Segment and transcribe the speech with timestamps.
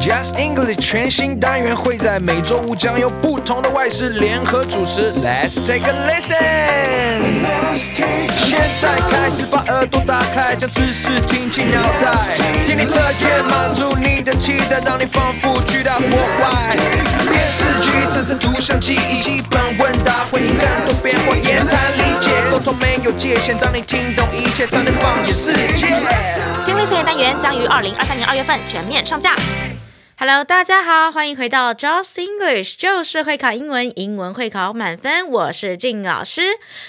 [0.00, 5.12] Just English 全新单元会在每周五将由不同的外事联合主持。
[5.12, 6.34] Let's take a listen。
[7.74, 12.16] 现在开始把耳朵打开，将知识听进脑袋，
[12.64, 16.76] 心理测验满足你的期待，让你仿佛去到国外。
[17.30, 25.86] 电视剧产生图像记忆，基本问答回应更多变化，言谈理解沟通没有界限，当你听懂一切，才能放眼世界。
[26.66, 29.34] 听力测验单元将于二零二三年二月份全面上架。
[29.50, 29.89] Bye.
[30.22, 35.26] Hello，大家好，欢迎回到 Just English，就是会考英文，英文会考满分。
[35.26, 36.42] 我是静老师。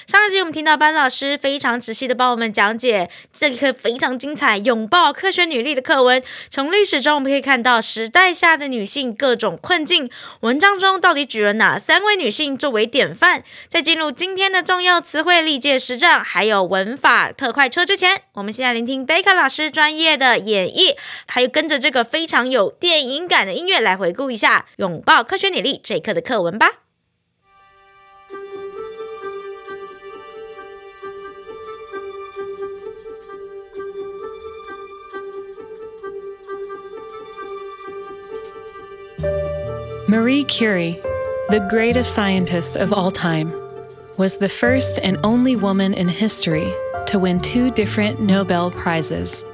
[0.05, 6.21] 上一集我们听到班老师非常仔细的帮我们讲解这一课非常精彩、拥抱科学女力的课文。
[6.49, 10.12] 从历史中我们可以看到时代下的女性各种困境。
[10.41, 13.43] 文章中到底举了哪三位女性作为典范？
[13.70, 23.20] 在进入今天的重要词汇、历届实战还有文法特快车之前，我们现在聆听贝克老师专业的演绎，还有跟着这个非常有电影。
[23.28, 26.82] 感的音乐来回顾一下《拥抱科学女力》这一课的课文吧。
[40.09, 40.99] Marie Curie,
[41.51, 43.52] the greatest scientist of all time,
[44.16, 46.73] was the first and only woman in history
[47.07, 49.45] to win two different Nobel Prizes.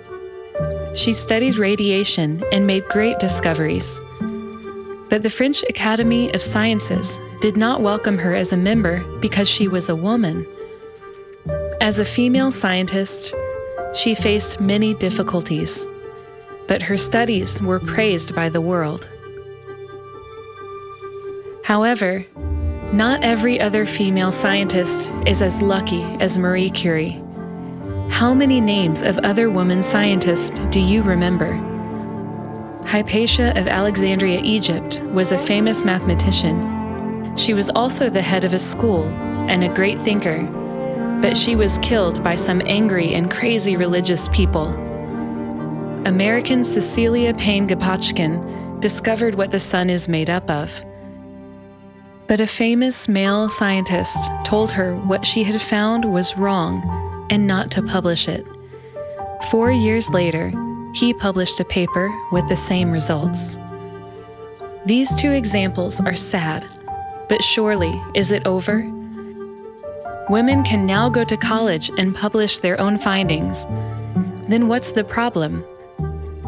[0.98, 4.00] She studied radiation and made great discoveries.
[5.10, 9.68] But the French Academy of Sciences did not welcome her as a member because she
[9.68, 10.44] was a woman.
[11.82, 13.32] As a female scientist,
[13.94, 15.86] she faced many difficulties,
[16.68, 19.08] but her studies were praised by the world.
[21.64, 22.26] However,
[22.92, 27.22] not every other female scientist is as lucky as Marie Curie.
[28.18, 31.54] How many names of other women scientists do you remember?
[32.88, 37.38] Hypatia of Alexandria, Egypt, was a famous mathematician.
[37.38, 39.04] She was also the head of a school
[39.48, 40.42] and a great thinker,
[41.22, 44.70] but she was killed by some angry and crazy religious people.
[46.08, 50.84] American Cecilia Payne Gaposchkin discovered what the sun is made up of.
[52.26, 57.72] But a famous male scientist told her what she had found was wrong and not
[57.72, 58.46] to publish it.
[59.50, 60.52] Four years later,
[60.94, 63.58] he published a paper with the same results.
[64.86, 66.66] These two examples are sad,
[67.30, 68.90] but surely is it over?
[70.30, 73.66] Women can now go to college and publish their own findings.
[74.50, 75.62] Then what's the problem?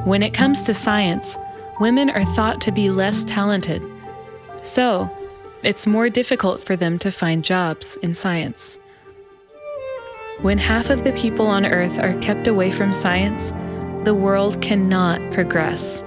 [0.05, 1.37] When it comes to science,
[1.79, 3.83] women are thought to be less talented.
[4.63, 5.09] So,
[5.63, 8.77] it's more difficult for them to find jobs in science.
[10.41, 13.51] When half of the people on Earth are kept away from science,
[14.05, 16.01] the world cannot progress.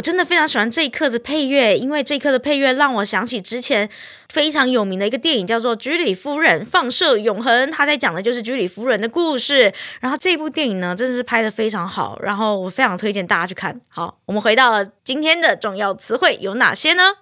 [0.00, 3.86] 我真的非常喜欢这一课的配乐，因为这一课的配乐让我想起之前
[4.30, 9.70] 非常有名的一个电影，叫做《居里夫人放射永恒》，他在讲的就是居里夫人的故事。
[10.00, 13.78] 然后这部电影呢，真的是拍的非常好，然后我非常推荐大家去看。
[13.90, 17.16] 好，我们回到了今天的重要词汇有哪些呢？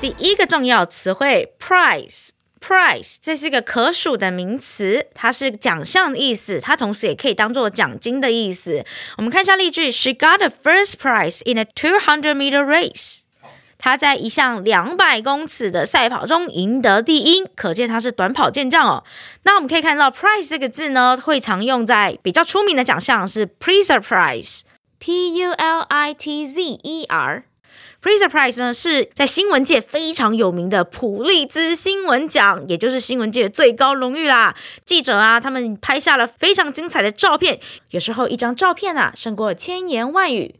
[0.00, 2.30] 第一个重要词汇：price。
[2.66, 8.84] Prize，这是一个可数的名词，它是奖项的意思，它同时也可以当做奖金的意思。
[9.18, 13.20] 我们看一下例句：She got the first prize in a two hundred meter race。
[13.78, 19.04] 她在一项两百公尺的赛跑中赢得第一，可见她是短跑健将哦。
[19.44, 27.44] 那我们可以看到，prize 这个字呢，会常用在比较出名的奖项是 Pulitzer Prize，P U L I T Z E R。
[28.06, 34.54] Pulitzer Prize 呢是在新闻界非常有名的普利兹新闻奖，也就是新闻界最高荣誉啦。
[34.84, 37.58] 记者啊，他们拍下了非常精彩的照片，
[37.90, 40.54] 有时候一张照片啊胜过千言万语。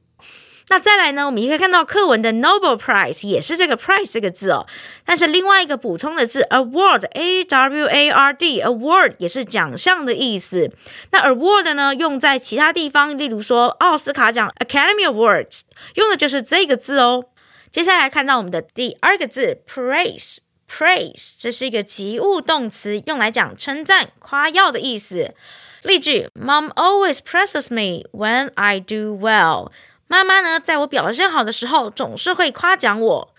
[0.71, 4.67] 那再来呢，我们也可以看到课文的 Nobel Prize 也是这个 prize 这个字哦。
[5.05, 10.73] 但是另外一个补充的字 award，A W A R D，award 也是奖项的意思。
[11.13, 15.61] 那 award 呢，用在其他地方，例如说奥斯卡奖 Academy Awards，
[15.95, 17.23] 用的就是这个字哦。
[17.71, 25.35] 接下来看到我们的第二个字，praise，praise，这是一个及物动词，用来讲称赞、夸耀的意思。
[25.83, 29.71] 例句：Mom always praises me when I do well。
[30.09, 33.35] 妈妈呢，在我表现好的时候，总是会夸奖我。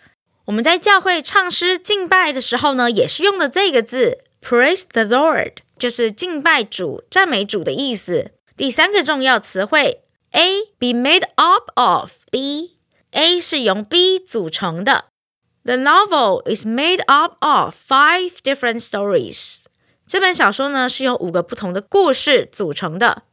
[0.46, 8.32] 我们在教会唱诗敬拜的时候呢，也是用的这个字，praise the Lord，就是敬拜主、赞美主的意思。
[8.56, 12.77] 第三个重要词汇 A be made up of B
[13.12, 15.06] A 是由 B 组成的。
[15.64, 19.64] The novel is made up of five different stories。
[20.06, 23.24] 这本小说呢是由五个不同的故事组成的。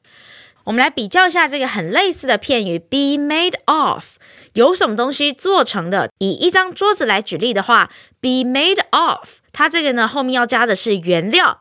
[0.64, 4.16] 我们来比较一下这个很类似的片语 be made of，
[4.54, 6.10] 由什么东西做成的？
[6.18, 7.90] 以一张桌子来举例的话
[8.20, 11.60] ，be made of，它这个呢后面要加的是原料。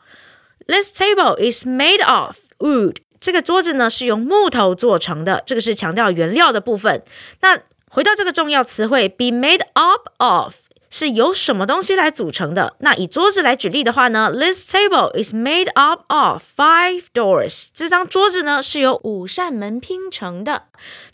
[0.68, 2.98] This table is made of wood。
[3.20, 7.04] 这个桌子呢是用木头做成的，这个是强调原料的部分。
[7.42, 7.60] 那
[7.94, 10.56] 回到这个重要词汇，be made up of。
[10.90, 12.76] 是由什么东西来组成的？
[12.80, 17.68] 那以桌子来举例的话呢？This table is made up of five doors。
[17.72, 20.64] 这张桌子呢是由五扇门拼成的。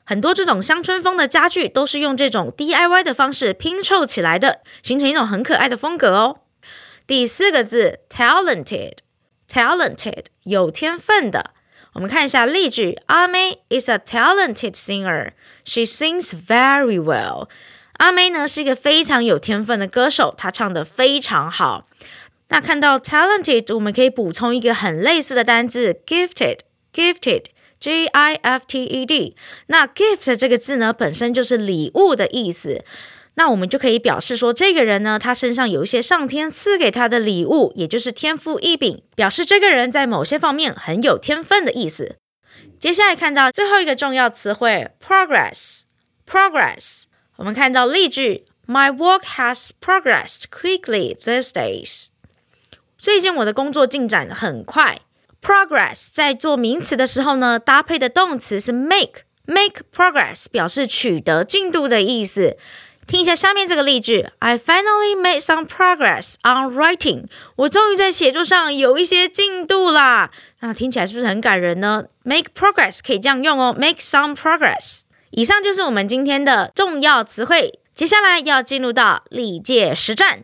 [0.05, 6.37] 很多这种乡村风的家具都是用这种 DIY 的方式拼凑起来的，形成一种很可爱的风格哦。
[7.05, 11.51] 第四个字，talented，talented，有天分的。
[11.94, 15.31] 我们看一下例句：阿妹 is a talented singer.
[15.63, 17.47] She sings very well.
[17.94, 21.88] 阿妹呢是一个非常有天分的歌手，她唱的非常好。
[22.50, 29.36] 那看到 talented，我们可以补充一个很类似的单字 gifted，gifted，g i f t e d。
[29.68, 32.83] 那 gift 这个字呢本身就是礼物的意思，
[33.39, 42.18] 那我们就可以表示说这个人呢他身上有一些上天赐给他的礼物，也就是天赋异禀，表示这个人在某些方面很有天分的意思。
[42.77, 47.03] 接下来看到最后一个重要词汇 progress，progress。
[47.38, 52.07] 我们看到例句：My work has progressed quickly these days。
[52.97, 55.00] 最近我的工作进展很快。
[55.41, 59.21] Progress 在做名词的时候呢，搭配的动词是 make。
[59.45, 62.57] Make progress 表示取得进度的意思。
[63.09, 67.25] 听一下下面这个例句：I finally made some progress on writing。
[67.56, 70.29] 我终于在写作上有一些进度啦。
[70.59, 75.00] 那听起来是不是很感人呢？Make progress 可以这样用哦，make some progress。
[75.31, 80.44] 以上就是我们今天的重要词汇，接下来要进入到历届实战。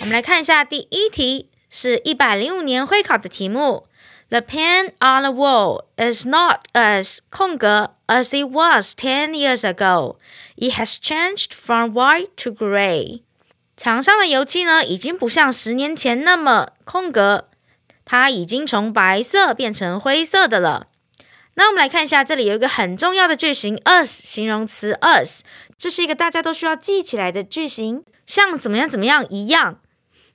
[0.00, 3.84] 我们来看一下第一题，是一百零五年会考的题目。
[4.30, 10.18] The pen on the wall is not as 空格 as it was ten years ago.
[10.56, 13.22] It has changed from white to gray.
[13.76, 17.48] 墙上的油漆呢，已经不像十年前那么空格，
[18.04, 20.86] 它已经从白色变成灰色的了。
[21.54, 25.42] 那我们来看一下，这里有一个很重要的句型，us 形容词 us，
[25.76, 29.80] 这是一个大家都需要记起来的句型，像怎么样怎么样一样。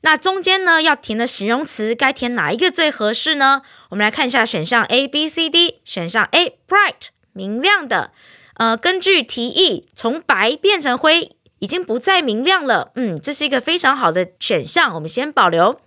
[0.06, 3.64] 那中间呢要填的形容词该填哪一个最合适呢？
[3.90, 5.80] 我们来看一下选项 A、B、C、D。
[5.84, 8.12] 选项 A bright 明亮的，
[8.58, 12.92] 呃，根据题意从白变成灰，已经不再明亮了。
[12.94, 15.82] 嗯，这是一个非常好的选项，我们先保留。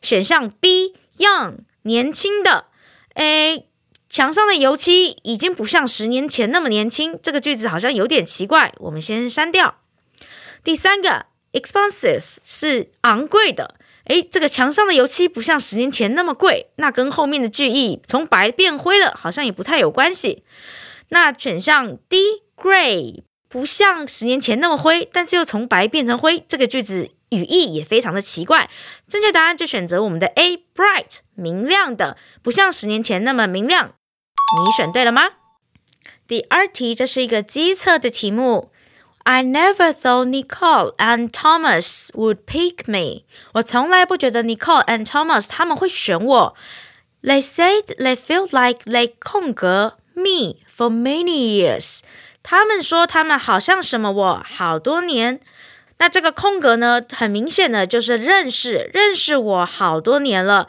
[0.00, 2.66] 选项 B young 年轻的
[3.14, 3.66] ，A。
[4.08, 9.78] 墙上的油漆已经不像十年前那么年轻，这个句子好像有点奇怪，我们先删掉。
[10.62, 20.44] 第三个，expensive 是昂贵的，诶，这个墙上的油漆不像十年前那么贵，那跟后面的句意从白变灰了，好像也不太有关系。
[21.10, 28.68] 那选项 D，gray 不像十年前那么灰，但是又从白变成灰，这个句子语义也非常的奇怪。
[29.08, 33.94] 正确答案就选择我们的 A，bright 明亮的，不像十年前那么明亮。
[34.64, 35.30] 你选对了吗？
[36.26, 38.70] 第二题，这是一个机测的题目。
[39.28, 43.24] I never thought Nicole and Thomas would pick me。
[43.54, 46.54] 我从来不觉得 Nicole and Thomas 他们会选我。
[47.24, 52.02] They said they felt like they 空格 me for many years。
[52.44, 55.40] 他们说他们好像什么我好多年。
[55.98, 60.68] 那这个空格呢，很明显的就是认识，认识我好多年了。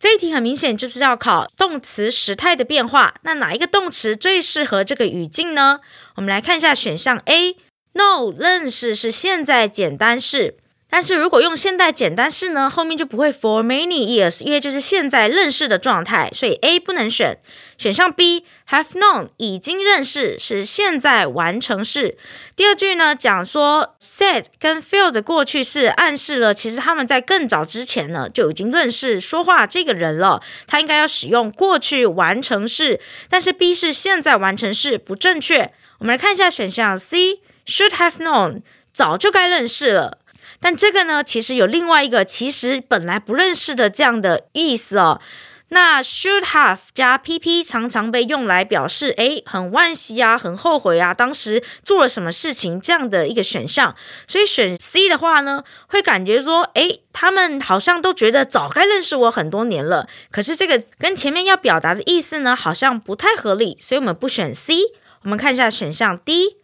[0.00, 5.80] 这一题很明显就是要考动词时态的变化，那哪一个动词最适合这个语境呢？
[6.14, 7.56] 我们来看一下选项 A
[7.92, 10.56] No，认识是现在简单式。
[10.90, 17.36] 但是如果用现在简单式呢，后面就不会 for many years，因为就是现在认识的状态，所以 A 不能选。
[17.76, 22.16] 选项 B have known 已经认识是现在完成式。
[22.56, 32.98] 第二句呢讲说 said 跟 feel 的过去式暗示了，其实他们在更早之前呢就已经认识说话这个人了，他应该要使用过去完成式。
[33.28, 35.74] 但是 B 是现在完成式不正确。
[35.98, 40.18] 我们来看一下选项 C should have known 早就该认识了。
[40.60, 45.20] 但这个呢，其实有另外一个，其实本来不认识的这样的意思哦。
[45.70, 53.94] 那 should have 加 PP 常常被用来表示诶很惋惜啊，很后悔啊，当时做了什么事情这样的一个选项。
[54.26, 60.08] 所以选 C 的话呢，会感觉说诶他们好像都觉得早该认识我很多年了。
[60.30, 64.74] 可是这个跟前面要表达的意思呢，好像不太合理，所以我们不选 C。
[65.24, 66.57] 我们看一下选项 D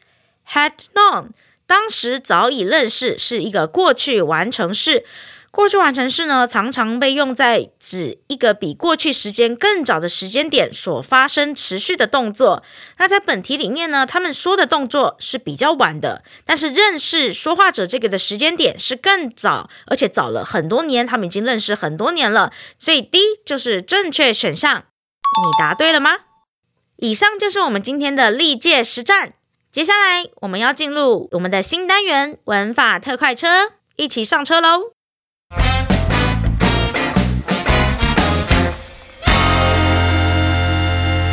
[0.51, 1.31] Had known
[1.67, 5.05] 当时早已认识是一个过去完成式。
[5.51, 12.65] 过去完成式呢，常常被用在指一个比过去时间更早的时间点所发生持续的动作。
[12.99, 22.53] 那在本题里面呢，他们说的动作是比较晚的，但是认识说话者这个的时间点是更早，而且早了很多年，他们已经认识很多年了。
[22.81, 24.79] 所以 D 就是正确选项。
[24.79, 26.17] 你答对了吗？
[26.97, 29.35] 以上就是我们今天的历届实战。
[29.75, 34.93] 接下来我们要进入我们的新单元——文法特快车，一起上车喽！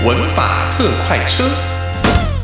[0.03, 1.47] 文法特快车，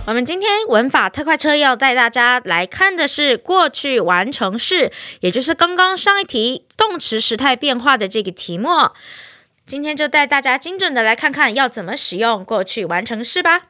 [0.05, 8.91] 我们今天文法特快车要带大家来看的是过去完成式，也就是刚刚上一题动词时态变化的这个题目。
[9.65, 13.63] 今天就带大家精准的来看看要怎么使用过去完成式吧。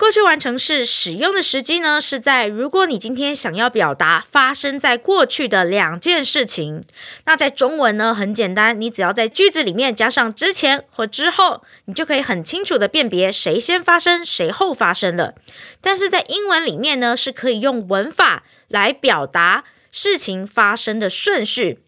[0.00, 6.86] 过去完成式使用的时机呢，是在如果你今天想要表达发生在过去的两件事情，
[7.26, 15.34] 那在中文呢很简单，你只要在句子里面加上之前或之后，你就可以很清楚的辨别谁先发生，谁后发生了。
[15.82, 21.80] 但是在英文里面呢，是可以用文法来表达事情发生的顺序。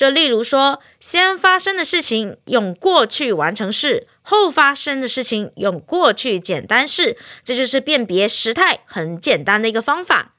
[0.00, 4.08] 就例如说，先发生的事情用过去完成式。
[4.22, 10.36] 后发生的事情用过去简单式，这就是辨别时态很简单的一个方法。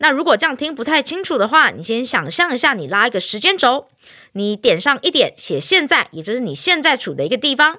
[0.00, 3.88] 那如果这样听不太清楚的话，你先想象一下，你拉一个时间轴，
[4.32, 7.78] 你点上一点写现在，也就是你现在处的一个地方。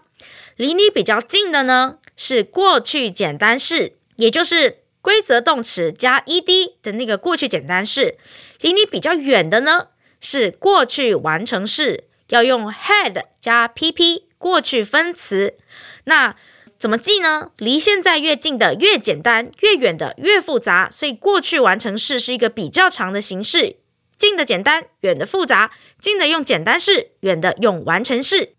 [0.56, 8.18] 离你比较近的呢是过去简单式，也就是规则动词加 ed 的那个过去简单式。
[8.62, 9.90] 离你比较远的呢
[10.22, 14.24] 是过去完成式，要用 had 加 pp。
[14.38, 15.54] 过去分词，
[16.06, 16.36] 那
[16.76, 17.52] 怎么记呢？
[17.58, 20.90] 离现在越近的越简单，越远的越复杂。
[20.92, 23.76] 所以过去完成式是一个比较长的形式，
[24.18, 25.70] 近的简单，远的复杂。
[26.00, 28.56] 近的用简单式，远的用完成式。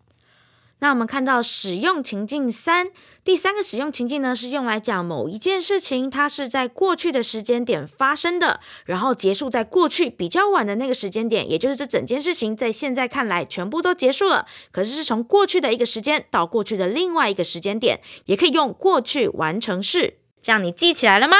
[0.83, 2.91] 那我们看到使用情境三，
[3.23, 20.17] 第三个使用情境呢，是用来讲某一件事情，它是在过去的时间点发生的，然后结束在过去比较晚的那个时间点，也就是这整件事情在现在看来全部都结束了，可是是从过去的一个时间到过去的另外一个时间点，也可以用过去完成式。
[20.41, 21.37] 这样你记起来了吗？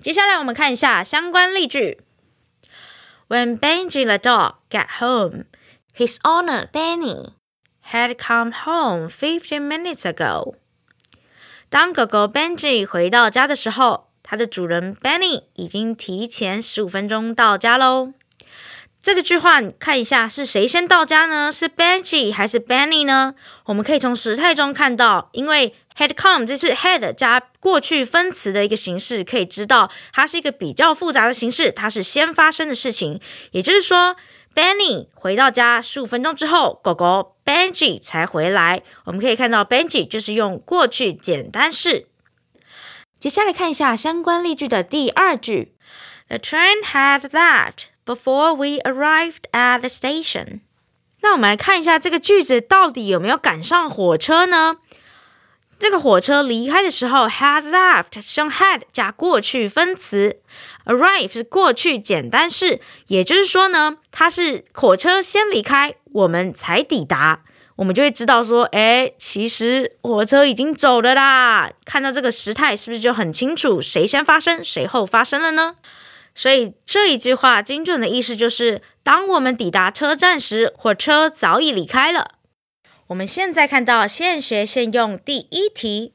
[0.00, 2.00] 接下来我们看一下相关例句。
[3.28, 5.44] When Benji the dog got home,
[5.96, 7.34] his owner Benny.
[7.92, 10.54] Had come home fifteen minutes ago。
[11.68, 18.12] 当狗狗 Benji 回到家的时候，它的主人 Benny 已经提前十五分钟到家喽。
[19.02, 21.50] 这个句话你看一下，是谁先到家呢？
[21.50, 23.34] 是 Benji 还是 Benny 呢？
[23.64, 33.20] 我们可以从时态中看到，因为 had come 这是 had 加过去分词的一个形式，可以知道它是一个比较复杂的形式，它是先发生的事情。
[33.50, 34.16] 也就是说。
[34.54, 38.82] Benny 回到家十五分钟之后，狗狗 Benji 才回来。
[39.04, 42.08] 我们可以看到 Benji 就是用过去简单式。
[43.18, 45.74] 接下来看一下相关例句的第二句
[46.28, 50.60] ：The train had left before we arrived at the station。
[51.22, 54.78] 那我们来看一下这个句子到底有没有赶上火车呢？
[55.82, 60.36] 这个火车离开的时候，has left 是用 had 加过去分词
[60.84, 67.40] ，arrive 是过去简单式，也就是说呢，它是火车先离开，我们才抵达，
[67.74, 71.72] 我们就会知道说，哎，其实火车已经走了啦。
[71.84, 75.74] 看到这个时态，是不是就很清楚谁先发生，谁后发生了呢？
[76.32, 82.36] 所以这一句话精准的意思就是，当我们抵达车站时，火车早已离开了。
[83.11, 86.13] 我们现在看到现学现用第一题。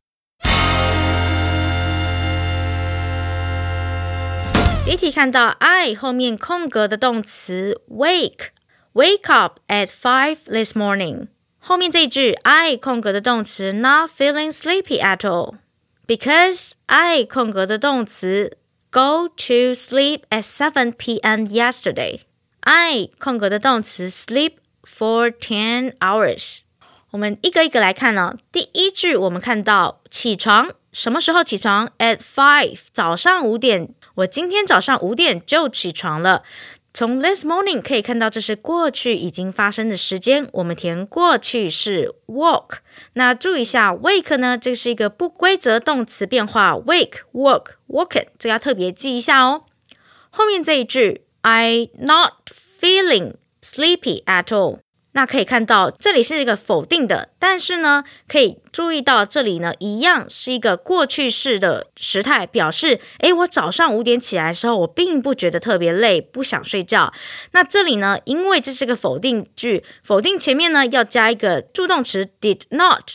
[4.85, 11.29] 第一题看到 I 后面空格的动词 wake，wake up at five this morning。
[11.59, 18.59] 后面这一句 I 空格的动词 not feeling sleepy at all，because I 空格的动词
[18.91, 21.47] go to sleep at seven p.m.
[21.47, 26.63] yesterday。I 空格的动词 sleep for ten hours。
[27.12, 28.36] 我们一个一个来看呢。
[28.52, 33.90] 第一句，我们看到起床什么时候起床？At five，早上五点。
[34.16, 36.44] 我今天早上五点就起床了。
[36.94, 42.78] 从 this morning 可以看到，这是过去已经发生的时间，我们填过去式 walk。
[43.14, 49.66] 那注意一下，wake 呢，这是一个不规则动词变化，wake、walk、walking，这个要特别记一下哦。
[50.32, 52.34] 后面这一句，I not
[52.82, 54.80] feeling sleepy at all。
[55.18, 67.12] 那可以看到，这里是一个否定的，但是呢，可以注意到这里呢，一样是一个过去式的时态，表示，诶，我早上五点起来的时候，我并不觉得特别累，不想睡觉。
[67.54, 73.10] 那这里呢，因为这是个否定句，否定前面呢要加一个助动词 did not，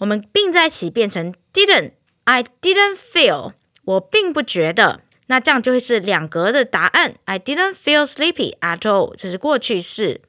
[0.00, 3.54] 我们并在一起变成 didn't，I didn't feel，
[3.86, 5.00] 我并不觉得。
[5.28, 10.20] 那这样就会是两格的答案，I didn't feel sleepy at all，这是过去式。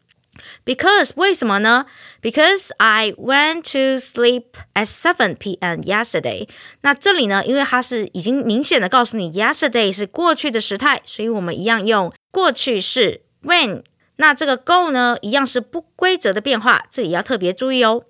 [0.65, 1.87] Because 为什么呢？
[2.21, 5.81] Because I went to sleep at seven p.m.
[5.83, 6.49] yesterday。
[6.81, 13.85] 那这里呢，因为它是已经明显的告诉你 yesterday 是过去的时态，所以我们一样用过去式 when。
[14.17, 18.05] 那这个 go 呢，一样是不规则的变化，这里要特别注意哦。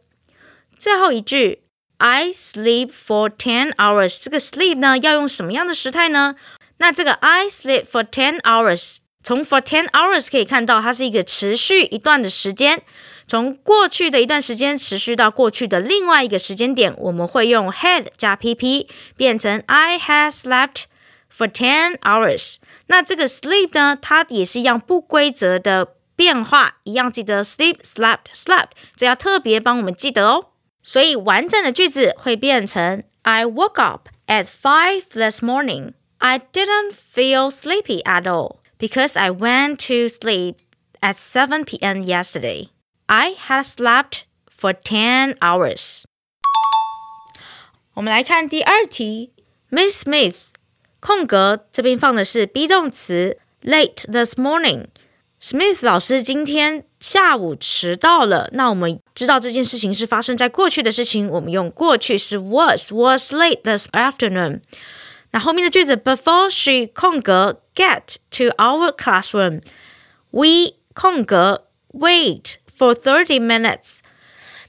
[0.78, 1.62] 最后一句，
[1.98, 4.18] I sleep for ten hours。
[4.22, 6.36] 这个 sleep 呢，要用什么样的时态呢？
[6.78, 8.98] 那这个 I sleep for ten hours。
[9.21, 12.81] 从 for ten hours 可以看到，它是一个持续一段的时间，
[13.27, 20.83] 从过去的一段时间持续到过去的另外一个时间点，我们会用 had 加 pp 变成 I had slept
[21.31, 22.55] for ten hours。
[22.87, 30.45] 那这个 sleep 呢，它也是一样不规则的变化，一样记得 sleep slept slept，这要特别帮我们记得哦。
[30.81, 35.93] 所以完整的句子会变成 I woke up at five this morning.
[36.17, 40.56] I didn't feel sleepy at all because I went to sleep
[41.00, 42.02] at 7 p.m.
[42.02, 42.68] yesterday.
[43.06, 46.04] I had slept for 10 hours.
[47.94, 49.32] 我们来看第二题，
[49.70, 50.36] Miss Smith
[51.00, 58.48] 空格这边放的是 be 动词 late this morning。Smith 老师今天下午迟到了。
[58.52, 64.62] 那我们知道这件事情是发生在过去的事情，我们用过去式 was was late this afternoon。
[65.31, 73.99] 那后面的句子，Before she 空格 get to our classroom，we 空格 wait for thirty minutes。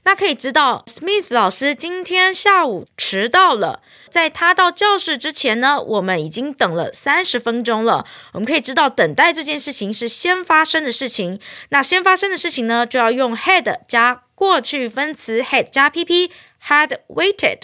[0.03, 3.81] 那可以知道，Smith 老师今天下午迟到了。
[4.09, 8.05] 在他到教室之前呢，我们已经等了三十分钟了。
[8.33, 11.39] 我们可以知道，等待这件事情是先发生的事情。
[11.69, 16.31] 那先发生的事情呢，就要用 had 加过去分词 had 加 pp
[16.67, 17.61] had waited。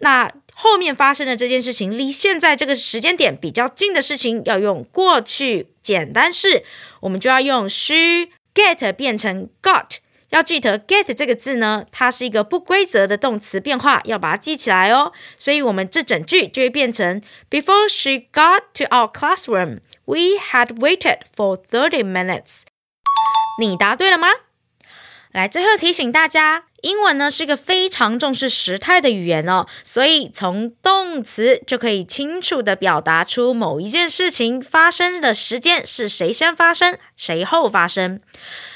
[0.00, 6.64] 那后面发生的这件事情离现在这个时间点比较近的事情，要用过去简单式，
[7.00, 9.98] 我们就要用 she get 变成 got。
[10.30, 15.12] 要记得 get 这个字呢，它是一个不规则的动词变化，要把它记起来哦。
[15.36, 22.62] 所以，我们这整句就会变成 Before she got to our classroom, we had waited for thirty minutes。
[23.60, 24.28] 你答对了吗？
[25.32, 26.64] 来，最后提醒大家。
[26.82, 38.20] 英文呢是一个非常重视时态的语言哦，所以从动词就可以清楚的表达出某一件事情发生的时间是谁先发生，谁后发生。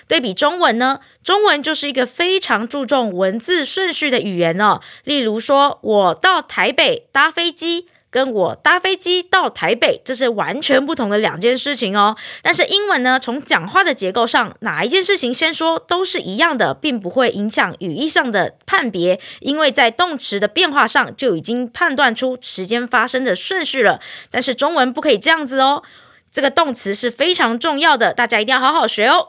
[0.08, 4.80] 对比中文呢，中文就是一个非常注重文字顺序的语言哦。
[5.04, 7.86] 例如说，我到台北搭飞机。
[8.10, 12.16] 跟我搭飞机到台北，这是完全不同的两件事情哦。
[12.42, 24.00] 但是英文呢，从讲话的结构上，哪一件事情先说都是一样的，并不会影响语义上的判别，因为在动词的变化上就已经判断出时间发生的顺序了。
[24.30, 25.84] 但是中文不可以这样子哦，
[26.32, 29.28] 这个动词是非常重要的，大家一定要好好学哦。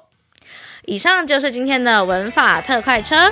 [0.85, 3.31] 以上就是今天的文法特快车。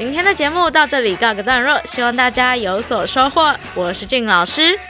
[0.00, 3.54] 今天的节目到这里告个段落，希望大家有所收获。
[3.74, 4.80] 我是俊老师，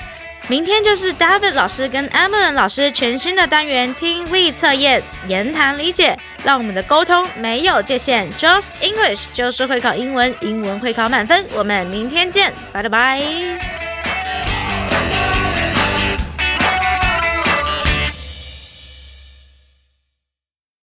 [0.47, 11.45] 明天就是 David 老师跟 Emily 老师全新的单元听力测验，言谈理解，让我们的沟通没有界限，Just English 就是会考英文，英文会考满分。
[11.57, 13.21] 我们明天见，拜拜拜。